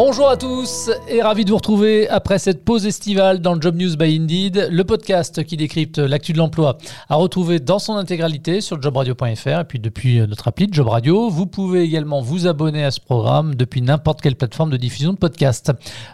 Bonjour 0.00 0.28
à 0.28 0.36
tous 0.36 0.92
et 1.08 1.22
ravi 1.22 1.44
de 1.44 1.50
vous 1.50 1.56
retrouver 1.56 2.08
après 2.08 2.38
cette 2.38 2.64
pause 2.64 2.86
estivale 2.86 3.40
dans 3.40 3.60
Job 3.60 3.74
News 3.74 3.96
by 3.96 4.16
Indeed, 4.16 4.68
le 4.70 4.84
podcast 4.84 5.42
qui 5.42 5.56
décrypte 5.56 5.98
l'actu 5.98 6.32
de 6.32 6.38
l'emploi 6.38 6.78
à 7.08 7.16
retrouver 7.16 7.58
dans 7.58 7.80
son 7.80 7.96
intégralité 7.96 8.60
sur 8.60 8.80
jobradio.fr 8.80 9.58
et 9.58 9.64
puis 9.64 9.80
depuis 9.80 10.20
notre 10.20 10.46
appli 10.46 10.68
Job 10.70 10.86
Radio. 10.86 11.28
Vous 11.30 11.46
pouvez 11.46 11.82
également 11.82 12.20
vous 12.20 12.46
abonner 12.46 12.84
à 12.84 12.92
ce 12.92 13.00
programme 13.00 13.56
depuis 13.56 13.82
n'importe 13.82 14.20
quelle 14.20 14.36
plateforme 14.36 14.70
de 14.70 14.76
diffusion 14.76 15.14
de 15.14 15.18
podcast. 15.18 15.72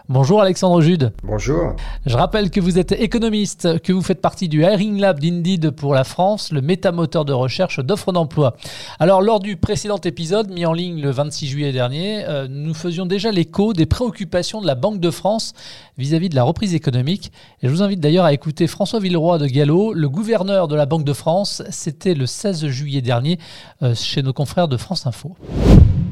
Bonjour 0.09 0.41
Alexandre 0.41 0.81
Jude. 0.81 1.13
Bonjour. 1.23 1.75
Je 2.07 2.17
rappelle 2.17 2.49
que 2.49 2.59
vous 2.59 2.79
êtes 2.79 2.91
économiste, 2.93 3.79
que 3.83 3.93
vous 3.93 4.01
faites 4.01 4.19
partie 4.19 4.49
du 4.49 4.63
Hiring 4.63 4.99
Lab 4.99 5.19
d'Indeed 5.19 5.69
pour 5.69 5.93
la 5.93 6.05
France, 6.05 6.51
le 6.51 6.61
métamoteur 6.61 7.23
de 7.23 7.33
recherche 7.33 7.79
d'offres 7.79 8.13
d'emploi. 8.13 8.55
Alors 8.97 9.21
lors 9.21 9.39
du 9.39 9.57
précédent 9.57 9.99
épisode 10.03 10.49
mis 10.49 10.65
en 10.65 10.73
ligne 10.73 11.03
le 11.03 11.11
26 11.11 11.45
juillet 11.45 11.71
dernier, 11.71 12.25
euh, 12.27 12.47
nous 12.49 12.73
faisions 12.73 13.05
déjà 13.05 13.31
l'écho 13.31 13.74
des 13.75 13.85
préoccupations 13.85 14.61
de 14.61 14.67
la 14.67 14.75
Banque 14.75 14.99
de 14.99 15.11
France 15.11 15.53
vis-à-vis 15.97 16.29
de 16.29 16.35
la 16.35 16.43
reprise 16.43 16.73
économique. 16.73 17.31
Et 17.61 17.67
je 17.67 17.71
vous 17.71 17.81
invite 17.81 17.99
d'ailleurs 17.99 18.25
à 18.25 18.33
écouter 18.33 18.67
François 18.67 18.99
Villeroy 18.99 19.37
de 19.37 19.47
Gallo, 19.47 19.93
le 19.93 20.09
gouverneur 20.09 20.67
de 20.67 20.75
la 20.75 20.85
Banque 20.85 21.03
de 21.03 21.13
France. 21.13 21.63
C'était 21.69 22.13
le 22.13 22.25
16 22.25 22.67
juillet 22.67 23.01
dernier 23.01 23.39
euh, 23.83 23.95
chez 23.95 24.21
nos 24.21 24.33
confrères 24.33 24.67
de 24.67 24.77
France 24.77 25.05
Info. 25.07 25.35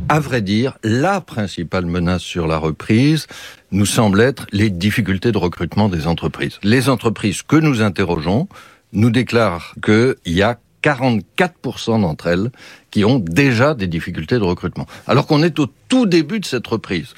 À 0.09 0.19
vrai 0.19 0.41
dire, 0.41 0.77
la 0.83 1.21
principale 1.21 1.85
menace 1.85 2.21
sur 2.21 2.45
la 2.45 2.57
reprise 2.57 3.27
nous 3.71 3.85
semble 3.85 4.21
être 4.21 4.45
les 4.51 4.69
difficultés 4.69 5.31
de 5.31 5.37
recrutement 5.37 5.89
des 5.89 6.07
entreprises. 6.07 6.59
Les 6.61 6.89
entreprises 6.89 7.41
que 7.41 7.55
nous 7.55 7.81
interrogeons 7.81 8.47
nous 8.91 9.09
déclarent 9.09 9.73
qu'il 9.83 10.15
y 10.25 10.41
a 10.41 10.59
44% 10.83 12.01
d'entre 12.01 12.27
elles 12.27 12.51
qui 12.93 13.03
ont 13.05 13.17
déjà 13.17 13.73
des 13.73 13.87
difficultés 13.87 14.37
de 14.37 14.43
recrutement. 14.43 14.85
Alors 15.07 15.25
qu'on 15.25 15.41
est 15.41 15.57
au 15.57 15.65
tout 15.89 16.05
début 16.05 16.39
de 16.39 16.45
cette 16.45 16.67
reprise. 16.67 17.15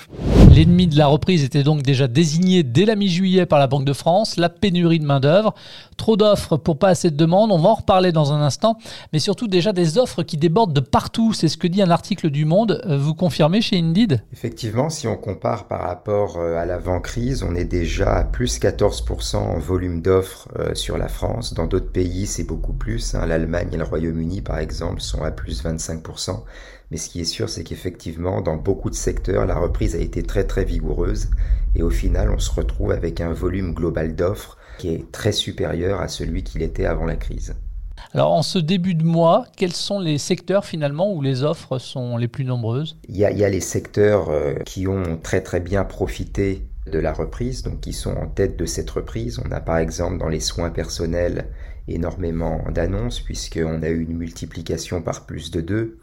L'ennemi 0.56 0.88
de 0.88 0.98
la 0.98 1.08
reprise 1.08 1.44
était 1.44 1.64
donc 1.64 1.82
déjà 1.82 2.08
désigné 2.08 2.64
dès 2.64 2.86
la 2.86 2.96
mi-juillet 2.96 3.46
par 3.46 3.60
la 3.60 3.68
Banque 3.68 3.84
de 3.84 3.92
France, 3.92 4.38
la 4.38 4.48
pénurie 4.48 5.00
de 5.00 5.06
main-d'œuvre. 5.06 5.54
Trop 5.98 6.16
d'offres 6.16 6.56
pour 6.56 6.80
pas 6.80 6.90
assez 6.90 7.12
de 7.12 7.18
demandes, 7.18 7.52
on 7.52 7.58
va 7.58 7.70
en 7.70 7.74
reparler 7.76 8.14
dans 8.14 8.32
un 8.32 8.42
instant, 8.42 8.78
mais 9.12 9.20
surtout 9.20 9.48
déjà 9.48 9.74
des 9.74 9.98
offres 9.98 10.24
qui 10.24 10.38
débordent 10.38 10.72
de 10.72 10.80
partout. 10.80 11.34
C'est 11.34 11.50
ce 11.50 11.58
que 11.58 11.68
dit 11.68 11.82
un 11.82 11.90
article 11.90 12.30
du 12.30 12.46
Monde. 12.46 12.82
Euh, 12.86 12.98
vous 12.98 13.14
confirmez 13.14 13.60
chez 13.60 13.78
Indeed? 13.78 14.24
Effectivement, 14.32 14.90
si 14.90 15.08
on 15.08 15.18
compare 15.18 15.68
par 15.68 15.82
rapport 15.82 16.38
euh, 16.38 16.58
à 16.58 16.66
l'avant-crise, 16.66 17.44
on 17.44 17.54
est 17.54 17.66
déjà 17.66 18.14
à 18.14 18.24
plus 18.24 18.60
14% 18.60 19.36
en 19.36 19.60
volume 19.60 20.02
d'offres 20.02 20.48
euh, 20.58 20.74
sur 20.74 20.98
la 20.98 21.10
France. 21.10 21.54
Dans 21.54 21.66
d'autres 21.66 21.92
pays, 21.92 22.28
c'est 22.28 22.46
beaucoup 22.46 22.74
plus. 22.74 23.14
Hein. 23.14 23.26
L'Allemagne 23.26 23.70
et 23.74 23.78
le 23.78 23.84
Royaume-Uni, 23.84 24.42
par 24.42 24.60
exemple, 24.60 25.02
sont 25.02 25.24
à 25.24 25.32
plus 25.32 25.65
25%. 25.66 26.44
Mais 26.92 26.98
ce 26.98 27.10
qui 27.10 27.22
est 27.22 27.26
sûr, 27.26 27.50
c'est 27.50 27.64
qu'effectivement, 27.64 28.42
dans 28.42 28.56
beaucoup 28.56 28.90
de 28.90 28.96
secteurs, 28.96 29.46
la 29.46 29.58
reprise 29.58 29.96
a 29.96 30.00
été 30.00 30.24
très 30.24 30.46
très 30.46 30.64
vigoureuse. 30.64 31.30
Et 31.76 31.84
au 31.84 31.90
final, 31.90 32.30
on 32.30 32.40
se 32.40 32.52
retrouve 32.52 32.92
avec 32.92 33.22
un 33.22 33.34
volume 33.34 33.74
global 33.74 34.16
d'offres 34.16 34.58
qui 34.78 34.90
est 34.90 35.12
très 35.12 35.32
supérieur 35.32 36.02
à 36.02 36.08
celui 36.08 36.44
qu'il 36.44 36.62
était 36.62 36.86
avant 36.86 37.06
la 37.06 37.16
crise. 37.16 37.56
Alors 38.14 38.34
en 38.34 38.44
ce 38.44 38.60
début 38.60 38.94
de 38.94 39.04
mois, 39.04 39.46
quels 39.58 39.74
sont 39.74 40.00
les 40.00 40.18
secteurs 40.18 40.66
finalement 40.66 41.12
où 41.12 41.22
les 41.22 41.44
offres 41.44 41.80
sont 41.80 42.18
les 42.18 42.28
plus 42.28 42.46
nombreuses? 42.46 42.98
Il 43.10 43.18
y, 43.18 43.26
a, 43.26 43.32
il 43.32 43.38
y 43.38 43.44
a 43.44 43.50
les 43.50 43.62
secteurs 43.62 44.30
euh, 44.30 44.56
qui 44.66 44.88
ont 44.88 45.18
très 45.22 45.42
très 45.42 45.60
bien 45.60 45.84
profité 45.86 46.68
de 46.86 47.00
la 47.00 47.14
reprise, 47.14 47.64
donc 47.64 47.82
qui 47.82 47.94
sont 47.94 48.16
en 48.16 48.28
tête 48.28 48.58
de 48.58 48.66
cette 48.66 48.90
reprise. 48.90 49.40
On 49.44 49.52
a 49.52 49.60
par 49.60 49.78
exemple 49.78 50.18
dans 50.18 50.30
les 50.30 50.40
soins 50.40 50.70
personnels 50.70 51.50
énormément 51.88 52.64
d'annonces 52.72 53.20
puisqu'on 53.20 53.82
a 53.84 53.90
eu 53.90 54.04
une 54.04 54.18
multiplication 54.18 55.02
par 55.02 55.26
plus 55.26 55.52
de 55.52 55.62
deux. 55.62 55.98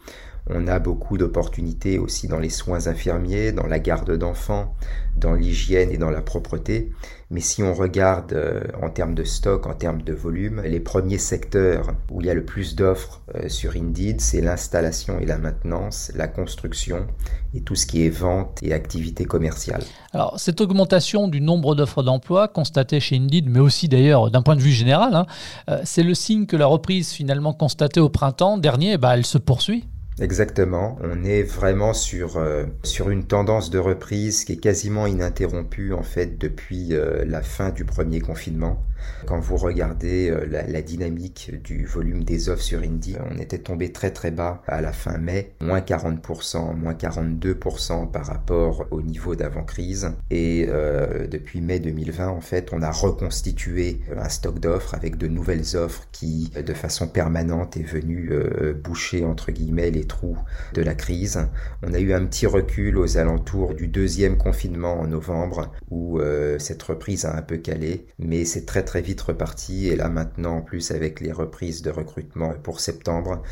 On 0.51 0.67
a 0.67 0.81
beaucoup 0.81 1.19
d'opportunités 1.19 1.99
aussi 1.99 2.27
dans 2.27 2.41
les 2.41 2.51
soins 2.51 2.89
infirmiers, 2.89 3.53
dans 3.53 3.67
la 3.67 3.79
garde 3.79 4.11
d'enfants, 4.19 4.75
dans 5.17 5.35
l'hygiène 5.35 5.91
et 5.91 5.99
dans 5.99 6.11
la 6.11 6.21
propreté. 6.21 6.91
Mais 7.31 7.41
si 7.41 7.63
on 7.63 7.73
regarde 7.73 8.33
euh, 8.33 8.61
en 8.83 8.91
termes 8.91 9.15
de 9.15 9.25
stock, 9.25 9.67
en 9.67 9.73
termes 9.73 10.03
de 10.03 10.13
volume, 10.13 10.61
les 10.63 10.81
premiers 10.81 11.19
secteurs 11.19 11.95
où 12.11 12.21
il 12.21 12.27
y 12.27 12.31
a 12.31 12.35
le 12.35 12.45
plus 12.45 12.75
d'offres 12.75 13.23
euh, 13.37 13.49
sur 13.49 13.77
Indeed, 13.77 14.21
c'est 14.21 14.41
l'installation 14.41 15.19
et 15.21 15.27
la 15.27 15.39
maintenance, 15.39 16.13
la 16.15 16.29
construction 16.29 17.07
et 17.55 17.63
tout 17.63 17.75
ce 17.75 17.87
qui 17.87 18.05
est 18.05 18.11
vente 18.11 18.59
et 18.63 18.75
activité 18.75 19.25
commerciale. 19.25 19.83
Alors 20.13 20.39
cette 20.39 20.61
augmentation 20.61 21.29
du 21.29 21.41
nombre 21.41 21.75
d'offres 21.75 22.03
d'emploi 22.03 22.49
constatée 22.49 23.01
chez 23.01 23.17
Indeed, 23.17 23.49
mais 23.49 23.61
aussi 23.61 23.89
d'ailleurs 23.89 24.31
d'un 24.31 24.43
point 24.43 24.57
de 24.57 24.61
vue 24.61 24.73
général, 24.73 25.15
hein, 25.15 25.27
euh, 25.71 25.81
c'est 25.85 26.03
le 26.03 26.15
signe 26.15 26.47
que 26.47 26.57
la 26.57 26.67
reprise 26.67 27.13
finalement 27.13 27.55
constatée 27.55 28.01
au 28.01 28.11
printemps 28.11 28.59
dernier, 28.59 28.99
bah, 28.99 29.15
elle 29.15 29.25
se 29.25 29.39
poursuit 29.39 29.85
Exactement. 30.21 30.99
On 31.03 31.25
est 31.25 31.43
vraiment 31.43 31.95
sur 31.95 32.37
euh, 32.37 32.65
sur 32.83 33.09
une 33.09 33.25
tendance 33.25 33.71
de 33.71 33.79
reprise 33.79 34.45
qui 34.45 34.53
est 34.53 34.57
quasiment 34.57 35.07
ininterrompue 35.07 35.95
en 35.95 36.03
fait 36.03 36.39
depuis 36.39 36.95
euh, 36.95 37.25
la 37.25 37.43
fin 37.43 37.71
du 37.71 37.85
premier 37.85 38.21
confinement. 38.21 38.83
Quand 39.27 39.39
vous 39.39 39.57
regardez 39.57 40.31
euh, 40.31 40.47
la, 40.47 40.83
dynamique 40.83 41.53
du 41.63 41.87
volume 41.87 42.25
des 42.25 42.49
offres 42.49 42.63
sur 42.63 42.81
Indie, 42.81 43.17
on 43.31 43.39
était 43.39 43.59
tombé 43.59 43.93
très 43.93 44.11
très 44.11 44.31
bas 44.31 44.63
à 44.67 44.81
la 44.81 44.93
fin 44.93 45.17
mai, 45.19 45.53
moins 45.61 45.81
40%, 45.81 46.75
moins 46.77 46.95
42% 46.95 48.11
par 48.11 48.27
rapport 48.27 48.87
au 48.91 49.01
niveau 49.01 49.37
d'avant-crise. 49.37 50.13
Et 50.31 50.67
euh, 50.69 51.27
depuis 51.29 51.61
mai 51.61 51.79
2020, 51.79 52.29
en 52.29 52.41
fait, 52.41 52.71
on 52.73 52.83
a 52.83 52.91
reconstitué 52.91 54.01
un 54.17 54.29
stock 54.29 54.59
d'offres 54.59 54.95
avec 54.95 55.17
de 55.17 55.29
nouvelles 55.29 55.77
offres 55.77 56.09
qui, 56.11 56.51
de 56.51 56.75
façon 56.75 57.07
permanente, 57.07 57.77
est 57.77 57.83
venu 57.83 58.31
euh, 58.33 58.75
boucher 58.75 59.25
entre 59.25 59.53
guillemets 59.53 59.91
les 59.91 60.05
trous 60.13 60.39
de 60.75 60.83
la 60.83 60.95
crise. 60.95 61.49
On 61.83 61.95
a 61.95 61.99
eu 61.99 62.13
un 62.13 62.27
petit 62.27 62.47
recul 62.47 62.99
aux 62.99 63.17
alentours 63.17 63.75
du 63.75 63.89
deuxième 63.89 64.37
confinement 64.37 65.01
en 65.01 65.07
novembre 65.07 65.73
où 65.91 66.21
cette 66.59 66.83
reprise 66.83 67.25
a 67.25 67.37
un 67.37 67.43
peu 67.43 67.57
calé, 67.57 68.07
mais 68.19 68.45
c'est 68.45 68.67
très 68.67 68.85
très 68.85 69.01
vite 69.01 69.21
reparti 69.21 69.89
et 69.89 69.97
là 69.97 70.09
maintenant 70.09 70.59
en 70.59 70.63
plus 70.63 70.91
avec 70.91 71.21
les 71.21 71.33
reprises 71.33 71.83
de 71.83 71.91
recrutement 71.91 72.53
pour 72.63 72.81
septembre, 72.81 73.43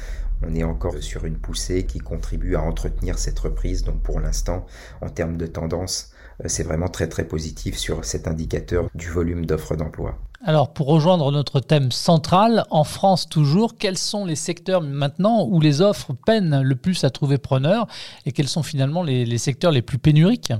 on 0.42 0.54
est 0.54 0.64
encore 0.64 1.02
sur 1.02 1.24
une 1.24 1.36
poussée 1.36 1.84
qui 1.84 1.98
contribue 1.98 2.56
à 2.56 2.62
entretenir 2.62 3.18
cette 3.18 3.38
reprise. 3.38 3.82
Donc 3.82 4.02
pour 4.02 4.20
l'instant, 4.20 4.66
en 5.00 5.10
termes 5.10 5.36
de 5.36 5.46
tendance, 5.46 6.09
euh, 6.09 6.09
c'est 6.46 6.62
vraiment 6.62 6.88
très 6.88 7.08
très 7.08 7.24
positif 7.24 7.76
sur 7.76 8.04
cet 8.04 8.28
indicateur 8.28 8.86
du 8.94 9.08
volume 9.08 9.46
d'offres 9.46 9.76
d'emploi. 9.76 10.18
Alors 10.42 10.72
pour 10.72 10.86
rejoindre 10.86 11.30
notre 11.32 11.60
thème 11.60 11.92
central, 11.92 12.64
en 12.70 12.84
France 12.84 13.28
toujours, 13.28 13.76
quels 13.76 13.98
sont 13.98 14.24
les 14.24 14.36
secteurs 14.36 14.80
maintenant 14.80 15.46
où 15.46 15.60
les 15.60 15.82
offres 15.82 16.14
peinent 16.26 16.62
le 16.62 16.76
plus 16.76 17.04
à 17.04 17.10
trouver 17.10 17.36
preneur 17.36 17.86
et 18.24 18.32
quels 18.32 18.48
sont 18.48 18.62
finalement 18.62 19.02
les, 19.02 19.26
les 19.26 19.38
secteurs 19.38 19.70
les 19.70 19.82
plus 19.82 19.98
pénuriques? 19.98 20.52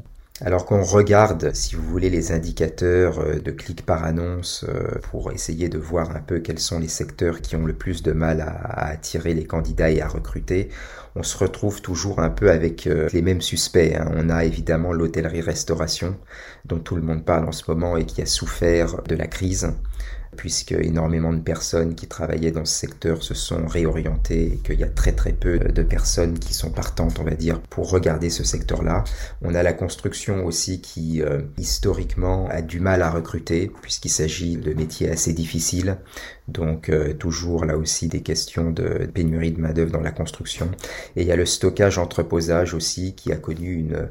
Alors 0.42 0.64
qu'on 0.64 0.82
regarde, 0.82 1.54
si 1.54 1.74
vous 1.74 1.82
voulez, 1.82 2.08
les 2.08 2.32
indicateurs 2.32 3.18
euh, 3.18 3.38
de 3.40 3.50
clics 3.50 3.84
par 3.84 4.04
annonce 4.04 4.64
euh, 4.66 4.98
pour 5.10 5.32
essayer 5.32 5.68
de 5.68 5.78
voir 5.78 6.16
un 6.16 6.20
peu 6.20 6.38
quels 6.38 6.58
sont 6.58 6.78
les 6.78 6.88
secteurs 6.88 7.42
qui 7.42 7.56
ont 7.56 7.66
le 7.66 7.74
plus 7.74 8.02
de 8.02 8.12
mal 8.12 8.40
à, 8.40 8.88
attirer 8.88 9.34
les 9.34 9.44
candidats 9.44 9.90
et 9.90 10.00
à 10.00 10.08
recruter, 10.08 10.70
on 11.14 11.22
se 11.22 11.36
retrouve 11.36 11.82
toujours 11.82 12.20
un 12.20 12.30
peu 12.30 12.50
avec 12.50 12.86
euh, 12.86 13.08
les 13.12 13.20
mêmes 13.20 13.42
suspects. 13.42 13.94
Hein. 13.94 14.10
On 14.14 14.30
a 14.30 14.44
évidemment 14.44 14.94
l'hôtellerie-restauration, 14.94 16.16
dont 16.64 16.78
tout 16.78 16.96
le 16.96 17.02
monde 17.02 17.24
parle 17.26 17.46
en 17.46 17.52
ce 17.52 17.64
moment 17.68 17.98
et 17.98 18.06
qui 18.06 18.22
a 18.22 18.26
souffert 18.26 19.02
de 19.02 19.16
la 19.16 19.26
crise 19.26 19.74
puisque 20.36 20.72
énormément 20.72 21.32
de 21.32 21.40
personnes 21.40 21.94
qui 21.94 22.06
travaillaient 22.06 22.52
dans 22.52 22.64
ce 22.64 22.74
secteur 22.74 23.22
se 23.22 23.34
sont 23.34 23.66
réorientées 23.66 24.54
et 24.54 24.56
qu'il 24.58 24.78
y 24.78 24.84
a 24.84 24.88
très 24.88 25.12
très 25.12 25.32
peu 25.32 25.58
de 25.58 25.82
personnes 25.82 26.38
qui 26.38 26.54
sont 26.54 26.70
partantes, 26.70 27.18
on 27.18 27.24
va 27.24 27.34
dire, 27.34 27.60
pour 27.60 27.90
regarder 27.90 28.30
ce 28.30 28.44
secteur-là. 28.44 29.04
On 29.42 29.54
a 29.54 29.62
la 29.62 29.72
construction 29.72 30.44
aussi 30.46 30.80
qui, 30.80 31.22
euh, 31.22 31.42
historiquement, 31.58 32.48
a 32.48 32.62
du 32.62 32.80
mal 32.80 33.02
à 33.02 33.10
recruter, 33.10 33.70
puisqu'il 33.82 34.10
s'agit 34.10 34.56
de 34.56 34.72
métiers 34.72 35.10
assez 35.10 35.32
difficiles. 35.32 35.98
Donc, 36.50 36.88
euh, 36.88 37.14
toujours 37.14 37.64
là 37.64 37.76
aussi 37.76 38.08
des 38.08 38.22
questions 38.22 38.70
de 38.70 39.08
pénurie 39.12 39.52
de 39.52 39.60
main-d'œuvre 39.60 39.92
dans 39.92 40.00
la 40.00 40.10
construction. 40.10 40.70
Et 41.16 41.22
il 41.22 41.26
y 41.26 41.32
a 41.32 41.36
le 41.36 41.46
stockage 41.46 41.98
entreposage 41.98 42.74
aussi 42.74 43.14
qui 43.14 43.32
a 43.32 43.36
connu 43.36 43.74
une, 43.74 44.08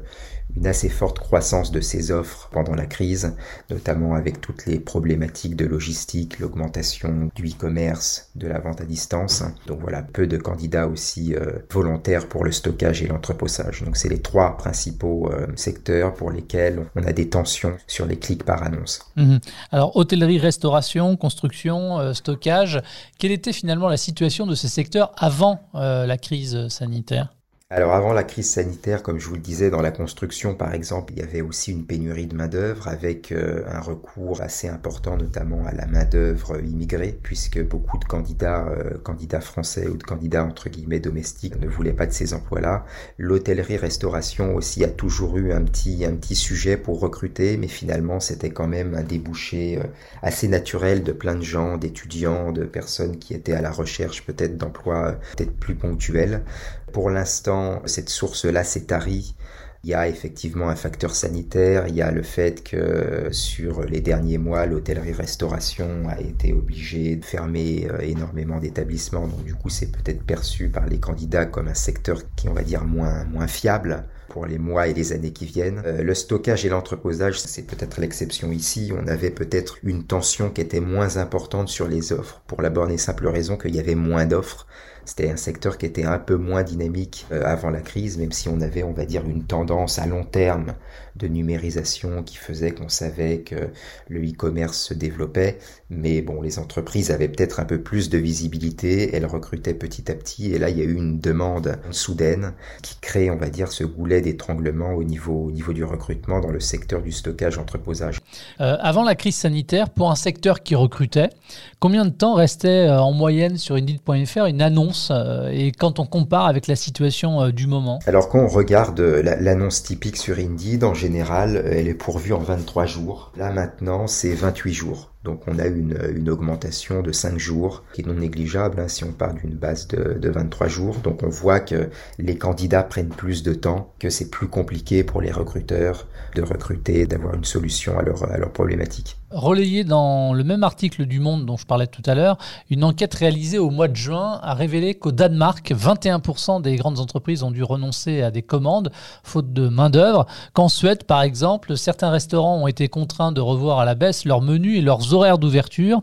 assez 0.64 0.88
forte 0.88 1.18
croissance 1.18 1.70
de 1.70 1.80
ces 1.80 2.10
offres 2.10 2.48
pendant 2.52 2.74
la 2.74 2.86
crise, 2.86 3.34
notamment 3.70 4.14
avec 4.14 4.40
toutes 4.40 4.66
les 4.66 4.78
problématiques 4.78 5.56
de 5.56 5.64
logistique, 5.64 6.38
l'augmentation 6.38 7.30
du 7.34 7.48
e-commerce, 7.48 8.30
de 8.34 8.48
la 8.48 8.58
vente 8.58 8.80
à 8.80 8.84
distance. 8.84 9.42
Donc 9.66 9.80
voilà, 9.80 10.02
peu 10.02 10.26
de 10.26 10.36
candidats 10.36 10.86
aussi 10.86 11.34
euh, 11.34 11.52
volontaires 11.70 12.28
pour 12.28 12.44
le 12.44 12.52
stockage 12.52 13.02
et 13.02 13.06
l'entreposage. 13.06 13.82
Donc 13.84 13.96
c'est 13.96 14.08
les 14.08 14.20
trois 14.20 14.56
principaux 14.56 15.30
euh, 15.32 15.46
secteurs 15.56 16.14
pour 16.14 16.30
lesquels 16.30 16.86
on 16.96 17.04
a 17.04 17.12
des 17.12 17.28
tensions 17.28 17.76
sur 17.86 18.06
les 18.06 18.18
clics 18.18 18.44
par 18.44 18.62
annonce. 18.62 19.00
Mhm. 19.16 19.40
Alors 19.70 19.96
hôtellerie, 19.96 20.38
restauration, 20.38 21.16
construction, 21.16 21.98
euh, 22.00 22.12
quelle 22.38 23.32
était 23.32 23.52
finalement 23.52 23.88
la 23.88 23.96
situation 23.96 24.46
de 24.46 24.54
ces 24.54 24.68
secteurs 24.68 25.12
avant 25.16 25.60
la 25.74 26.18
crise 26.18 26.68
sanitaire? 26.68 27.28
Alors 27.72 27.92
avant 27.94 28.12
la 28.12 28.24
crise 28.24 28.50
sanitaire, 28.50 29.00
comme 29.00 29.20
je 29.20 29.28
vous 29.28 29.36
le 29.36 29.40
disais, 29.40 29.70
dans 29.70 29.80
la 29.80 29.92
construction 29.92 30.56
par 30.56 30.74
exemple, 30.74 31.12
il 31.12 31.20
y 31.20 31.22
avait 31.22 31.40
aussi 31.40 31.70
une 31.70 31.84
pénurie 31.86 32.26
de 32.26 32.34
main-d'œuvre 32.34 32.88
avec 32.88 33.30
euh, 33.30 33.62
un 33.68 33.78
recours 33.78 34.40
assez 34.40 34.66
important 34.66 35.16
notamment 35.16 35.64
à 35.64 35.70
la 35.70 35.86
main-d'œuvre 35.86 36.58
immigrée, 36.64 37.16
puisque 37.22 37.62
beaucoup 37.64 37.96
de 37.98 38.04
candidats, 38.04 38.66
euh, 38.66 38.98
candidats 39.04 39.40
français 39.40 39.86
ou 39.86 39.96
de 39.96 40.02
candidats 40.02 40.44
entre 40.44 40.68
guillemets 40.68 40.98
domestiques 40.98 41.60
ne 41.60 41.68
voulaient 41.68 41.92
pas 41.92 42.06
de 42.06 42.12
ces 42.12 42.34
emplois-là. 42.34 42.84
L'hôtellerie-restauration 43.18 44.56
aussi 44.56 44.82
a 44.82 44.88
toujours 44.88 45.38
eu 45.38 45.52
un 45.52 45.62
petit, 45.62 46.04
un 46.04 46.16
petit 46.16 46.34
sujet 46.34 46.76
pour 46.76 46.98
recruter, 46.98 47.56
mais 47.56 47.68
finalement 47.68 48.18
c'était 48.18 48.50
quand 48.50 48.66
même 48.66 48.96
un 48.96 49.04
débouché 49.04 49.78
euh, 49.78 49.86
assez 50.22 50.48
naturel 50.48 51.04
de 51.04 51.12
plein 51.12 51.36
de 51.36 51.44
gens, 51.44 51.76
d'étudiants, 51.76 52.50
de 52.50 52.64
personnes 52.64 53.16
qui 53.16 53.32
étaient 53.32 53.52
à 53.52 53.62
la 53.62 53.70
recherche 53.70 54.26
peut-être 54.26 54.56
d'emplois 54.56 55.12
peut-être 55.36 55.56
plus 55.56 55.76
ponctuels. 55.76 56.42
Pour 56.92 57.10
l'instant, 57.10 57.82
cette 57.84 58.08
source-là 58.08 58.64
s'est 58.64 58.84
tarie. 58.84 59.34
Il 59.82 59.90
y 59.90 59.94
a 59.94 60.08
effectivement 60.08 60.68
un 60.68 60.76
facteur 60.76 61.14
sanitaire, 61.14 61.88
il 61.88 61.94
y 61.94 62.02
a 62.02 62.10
le 62.10 62.22
fait 62.22 62.62
que 62.62 63.28
sur 63.30 63.82
les 63.84 64.02
derniers 64.02 64.36
mois, 64.36 64.66
l'hôtellerie-restauration 64.66 66.06
a 66.06 66.20
été 66.20 66.52
obligée 66.52 67.16
de 67.16 67.24
fermer 67.24 67.88
euh, 67.90 67.98
énormément 68.00 68.60
d'établissements, 68.60 69.26
donc 69.26 69.42
du 69.42 69.54
coup 69.54 69.70
c'est 69.70 69.90
peut-être 69.90 70.22
perçu 70.22 70.68
par 70.68 70.86
les 70.86 71.00
candidats 71.00 71.46
comme 71.46 71.68
un 71.68 71.74
secteur 71.74 72.20
qui 72.36 72.50
on 72.50 72.52
va 72.52 72.62
dire 72.62 72.84
moins, 72.84 73.24
moins 73.24 73.46
fiable 73.46 74.04
pour 74.28 74.44
les 74.44 74.58
mois 74.58 74.88
et 74.88 74.92
les 74.92 75.14
années 75.14 75.32
qui 75.32 75.46
viennent. 75.46 75.82
Euh, 75.86 76.02
le 76.02 76.14
stockage 76.14 76.66
et 76.66 76.68
l'entreposage, 76.68 77.40
c'est 77.40 77.66
peut-être 77.66 78.00
l'exception 78.00 78.52
ici. 78.52 78.92
On 78.94 79.06
avait 79.08 79.30
peut-être 79.30 79.78
une 79.82 80.04
tension 80.04 80.50
qui 80.50 80.60
était 80.60 80.80
moins 80.80 81.16
importante 81.16 81.68
sur 81.70 81.88
les 81.88 82.12
offres 82.12 82.42
pour 82.46 82.60
la 82.60 82.68
bonne 82.68 82.90
et 82.90 82.98
simple 82.98 83.28
raison 83.28 83.56
qu'il 83.56 83.74
y 83.74 83.80
avait 83.80 83.94
moins 83.94 84.26
d'offres. 84.26 84.66
C'était 85.04 85.30
un 85.30 85.36
secteur 85.36 85.78
qui 85.78 85.86
était 85.86 86.04
un 86.04 86.18
peu 86.18 86.36
moins 86.36 86.62
dynamique 86.62 87.26
euh, 87.32 87.44
avant 87.44 87.70
la 87.70 87.80
crise, 87.80 88.18
même 88.18 88.32
si 88.32 88.48
on 88.48 88.60
avait, 88.60 88.82
on 88.82 88.92
va 88.92 89.04
dire, 89.04 89.24
une 89.26 89.44
tendance 89.44 89.98
à 89.98 90.06
long 90.06 90.24
terme 90.24 90.74
de 91.20 91.28
numérisation 91.28 92.22
qui 92.22 92.36
faisait 92.36 92.72
qu'on 92.72 92.88
savait 92.88 93.40
que 93.40 93.70
le 94.08 94.20
e-commerce 94.20 94.78
se 94.78 94.94
développait. 94.94 95.58
Mais 95.90 96.22
bon, 96.22 96.40
les 96.40 96.58
entreprises 96.58 97.10
avaient 97.10 97.28
peut-être 97.28 97.60
un 97.60 97.64
peu 97.64 97.80
plus 97.80 98.08
de 98.08 98.18
visibilité, 98.18 99.14
elles 99.14 99.26
recrutaient 99.26 99.74
petit 99.74 100.10
à 100.10 100.14
petit, 100.14 100.52
et 100.52 100.58
là, 100.58 100.70
il 100.70 100.78
y 100.78 100.82
a 100.82 100.84
eu 100.84 100.94
une 100.94 101.18
demande 101.18 101.78
soudaine 101.90 102.52
qui 102.82 102.96
crée, 103.00 103.30
on 103.30 103.36
va 103.36 103.48
dire, 103.48 103.72
ce 103.72 103.84
goulet 103.84 104.20
d'étranglement 104.20 104.94
au 104.94 105.04
niveau, 105.04 105.46
au 105.46 105.50
niveau 105.50 105.72
du 105.72 105.84
recrutement 105.84 106.40
dans 106.40 106.50
le 106.50 106.60
secteur 106.60 107.02
du 107.02 107.12
stockage-entreposage. 107.12 108.20
Euh, 108.60 108.76
avant 108.80 109.02
la 109.02 109.14
crise 109.14 109.36
sanitaire, 109.36 109.90
pour 109.90 110.10
un 110.10 110.14
secteur 110.14 110.62
qui 110.62 110.74
recrutait, 110.74 111.30
combien 111.78 112.04
de 112.04 112.10
temps 112.10 112.34
restait 112.34 112.86
euh, 112.88 113.00
en 113.00 113.12
moyenne 113.12 113.56
sur 113.56 113.74
Indeed.fr 113.74 114.46
une 114.46 114.62
annonce 114.62 115.10
euh, 115.10 115.50
et 115.52 115.72
quand 115.72 115.98
on 115.98 116.06
compare 116.06 116.46
avec 116.46 116.66
la 116.66 116.76
situation 116.76 117.48
du 117.50 117.66
moment? 117.66 117.98
Alors 118.06 118.28
quand 118.28 118.40
on 118.40 118.48
regarde 118.48 119.00
l'annonce 119.00 119.82
typique 119.82 120.16
sur 120.16 120.38
Indeed, 120.38 120.84
en 120.84 120.94
général, 120.94 121.09
elle 121.14 121.88
est 121.88 121.94
pourvue 121.94 122.32
en 122.32 122.38
23 122.38 122.86
jours. 122.86 123.32
Là 123.36 123.52
maintenant, 123.52 124.06
c'est 124.06 124.34
28 124.34 124.72
jours. 124.72 125.12
Donc 125.22 125.42
on 125.46 125.58
a 125.58 125.66
une, 125.66 125.98
une 126.16 126.30
augmentation 126.30 127.02
de 127.02 127.12
5 127.12 127.38
jours 127.38 127.84
qui 127.92 128.00
est 128.00 128.06
non 128.06 128.14
négligeable 128.14 128.80
hein, 128.80 128.88
si 128.88 129.04
on 129.04 129.12
part 129.12 129.34
d'une 129.34 129.54
base 129.54 129.86
de, 129.88 130.14
de 130.14 130.30
23 130.30 130.68
jours. 130.68 130.96
Donc 131.04 131.22
on 131.22 131.28
voit 131.28 131.60
que 131.60 131.90
les 132.18 132.38
candidats 132.38 132.82
prennent 132.82 133.10
plus 133.10 133.42
de 133.42 133.52
temps, 133.52 133.92
que 133.98 134.08
c'est 134.08 134.30
plus 134.30 134.48
compliqué 134.48 135.04
pour 135.04 135.20
les 135.20 135.30
recruteurs 135.30 136.06
de 136.34 136.42
recruter, 136.42 137.06
d'avoir 137.06 137.34
une 137.34 137.44
solution 137.44 137.98
à 137.98 138.02
leur, 138.02 138.30
à 138.30 138.38
leur 138.38 138.52
problématique. 138.52 139.16
Relayé 139.30 139.84
dans 139.84 140.32
le 140.32 140.42
même 140.42 140.64
article 140.64 141.06
du 141.06 141.20
Monde 141.20 141.46
dont 141.46 141.56
je 141.56 141.64
parlais 141.64 141.86
tout 141.86 142.02
à 142.06 142.16
l'heure, 142.16 142.36
une 142.68 142.82
enquête 142.82 143.14
réalisée 143.14 143.58
au 143.58 143.70
mois 143.70 143.86
de 143.86 143.94
juin 143.94 144.40
a 144.42 144.54
révélé 144.54 144.94
qu'au 144.94 145.12
Danemark, 145.12 145.70
21% 145.70 146.62
des 146.62 146.74
grandes 146.74 146.98
entreprises 146.98 147.44
ont 147.44 147.52
dû 147.52 147.62
renoncer 147.62 148.22
à 148.22 148.32
des 148.32 148.42
commandes 148.42 148.90
faute 149.22 149.52
de 149.52 149.68
main-d'œuvre. 149.68 150.26
Qu'en 150.52 150.68
Suède, 150.68 151.04
par 151.04 151.22
exemple, 151.22 151.76
certains 151.76 152.10
restaurants 152.10 152.60
ont 152.60 152.66
été 152.66 152.88
contraints 152.88 153.30
de 153.30 153.40
revoir 153.40 153.78
à 153.78 153.84
la 153.84 153.94
baisse 153.94 154.24
leurs 154.24 154.42
menus 154.42 154.78
et 154.78 154.82
leurs 154.82 155.09
horaires 155.12 155.38
d'ouverture. 155.38 156.02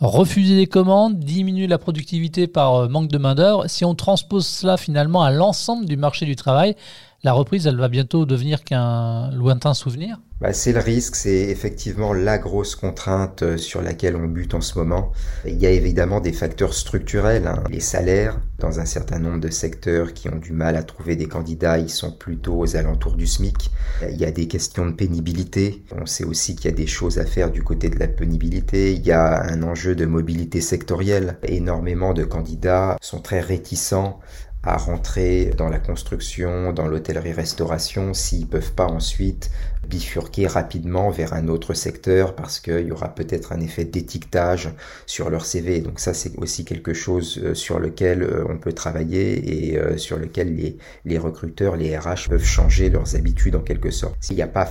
Refuser 0.00 0.54
des 0.54 0.66
commandes, 0.66 1.18
diminuer 1.18 1.66
la 1.66 1.78
productivité 1.78 2.46
par 2.46 2.74
euh, 2.76 2.88
manque 2.88 3.08
de 3.08 3.18
main-d'œuvre. 3.18 3.66
Si 3.66 3.84
on 3.84 3.96
transpose 3.96 4.46
cela 4.46 4.76
finalement 4.76 5.22
à 5.22 5.32
l'ensemble 5.32 5.86
du 5.86 5.96
marché 5.96 6.24
du 6.24 6.36
travail, 6.36 6.76
la 7.24 7.32
reprise, 7.32 7.66
elle 7.66 7.76
va 7.76 7.88
bientôt 7.88 8.26
devenir 8.26 8.62
qu'un 8.62 9.32
lointain 9.32 9.74
souvenir? 9.74 10.20
Bah, 10.40 10.52
C'est 10.52 10.72
le 10.72 10.78
risque, 10.78 11.16
c'est 11.16 11.48
effectivement 11.50 12.12
la 12.12 12.38
grosse 12.38 12.76
contrainte 12.76 13.42
euh, 13.42 13.56
sur 13.56 13.82
laquelle 13.82 14.14
on 14.14 14.28
bute 14.28 14.54
en 14.54 14.60
ce 14.60 14.78
moment. 14.78 15.10
Il 15.44 15.58
y 15.58 15.66
a 15.66 15.70
évidemment 15.70 16.20
des 16.20 16.32
facteurs 16.32 16.74
structurels, 16.74 17.48
hein. 17.48 17.64
les 17.70 17.80
salaires. 17.80 18.38
Dans 18.60 18.78
un 18.78 18.84
certain 18.84 19.18
nombre 19.18 19.40
de 19.40 19.50
secteurs 19.50 20.12
qui 20.14 20.28
ont 20.28 20.36
du 20.36 20.52
mal 20.52 20.76
à 20.76 20.84
trouver 20.84 21.16
des 21.16 21.26
candidats, 21.26 21.78
ils 21.78 21.90
sont 21.90 22.12
plutôt 22.12 22.56
aux 22.56 22.76
alentours 22.76 23.16
du 23.16 23.26
SMIC. 23.26 23.70
Il 24.08 24.16
y 24.16 24.24
a 24.24 24.30
des 24.30 24.46
questions 24.46 24.86
de 24.86 24.92
pénibilité. 24.92 25.84
On 26.00 26.06
sait 26.06 26.24
aussi 26.24 26.54
qu'il 26.54 26.70
y 26.70 26.74
a 26.74 26.76
des 26.76 26.86
choses 26.86 27.18
à 27.18 27.26
faire 27.26 27.50
du 27.50 27.64
côté 27.64 27.88
de 27.88 27.98
la 27.98 28.08
pénibilité. 28.08 28.92
Il 28.92 29.04
y 29.04 29.12
a 29.12 29.42
un 29.42 29.64
enjeu 29.64 29.96
de 29.96 30.06
mobilité 30.06 30.60
sectorielle. 30.60 31.38
Énormément 31.42 32.14
de 32.14 32.22
candidats 32.22 32.96
sont 33.00 33.20
très 33.20 33.40
réticents 33.40 34.20
à 34.62 34.76
rentrer 34.76 35.52
dans 35.56 35.68
la 35.68 35.78
construction, 35.78 36.72
dans 36.72 36.86
l'hôtellerie-restauration, 36.86 38.12
s'ils 38.12 38.46
peuvent 38.46 38.72
pas 38.72 38.86
ensuite 38.86 39.50
bifurquer 39.86 40.46
rapidement 40.46 41.10
vers 41.10 41.32
un 41.32 41.48
autre 41.48 41.74
secteur 41.74 42.34
parce 42.34 42.60
qu'il 42.60 42.86
y 42.86 42.92
aura 42.92 43.14
peut-être 43.14 43.52
un 43.52 43.60
effet 43.60 43.84
d'étiquetage 43.84 44.70
sur 45.06 45.30
leur 45.30 45.44
CV. 45.44 45.80
Donc 45.80 46.00
ça, 46.00 46.12
c'est 46.12 46.36
aussi 46.38 46.64
quelque 46.64 46.92
chose 46.92 47.40
euh, 47.42 47.54
sur 47.54 47.78
lequel 47.78 48.22
euh, 48.22 48.44
on 48.48 48.58
peut 48.58 48.72
travailler 48.72 49.70
et 49.70 49.78
euh, 49.78 49.96
sur 49.96 50.18
lequel 50.18 50.76
les, 51.04 51.18
recruteurs, 51.18 51.76
les 51.76 51.96
RH 51.96 52.28
peuvent 52.28 52.44
changer 52.44 52.90
leurs 52.90 53.16
habitudes 53.16 53.56
en 53.56 53.62
quelque 53.62 53.90
sorte. 53.90 54.16
S'il 54.20 54.36
n'y 54.36 54.42
a 54.42 54.48
pas 54.48 54.70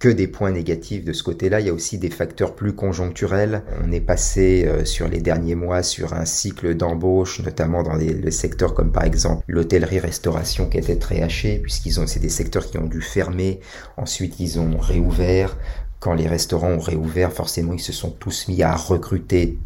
que 0.00 0.08
des 0.08 0.26
points 0.26 0.50
négatifs 0.50 1.04
de 1.04 1.12
ce 1.12 1.22
côté-là. 1.22 1.60
Il 1.60 1.66
y 1.66 1.68
a 1.68 1.74
aussi 1.74 1.98
des 1.98 2.08
facteurs 2.08 2.56
plus 2.56 2.72
conjoncturels. 2.72 3.62
On 3.84 3.92
est 3.92 4.00
passé 4.00 4.64
euh, 4.66 4.86
sur 4.86 5.06
les 5.06 5.20
derniers 5.20 5.54
mois 5.54 5.82
sur 5.82 6.14
un 6.14 6.24
cycle 6.24 6.74
d'embauche, 6.74 7.40
notamment 7.42 7.82
dans 7.82 7.94
les, 7.94 8.30
secteurs 8.30 8.72
comme 8.72 8.92
par 8.92 9.04
exemple 9.04 9.44
l'hôtellerie-restauration 9.46 10.68
qui 10.68 10.78
était 10.78 10.96
très 10.96 11.20
haché, 11.20 11.58
puisqu'ils 11.58 12.00
ont, 12.00 12.06
c'est 12.06 12.18
des 12.18 12.30
secteurs 12.30 12.70
qui 12.70 12.78
ont 12.78 12.86
dû 12.86 13.02
fermer. 13.02 13.60
Ensuite, 13.98 14.40
ils 14.40 14.58
ont 14.58 14.78
réouvert. 14.78 15.56
Quand 15.98 16.14
les 16.14 16.26
restaurants 16.26 16.70
ont 16.70 16.78
réouvert, 16.78 17.30
forcément, 17.30 17.74
ils 17.74 17.80
se 17.80 17.92
sont 17.92 18.10
tous 18.10 18.48
mis 18.48 18.62
à 18.62 18.74
recruter 18.74 19.58